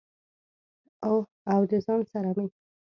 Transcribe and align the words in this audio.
او 1.51 1.59
د 1.69 1.71
ځان 1.85 2.01
سره 2.11 2.29
مې 2.37 2.47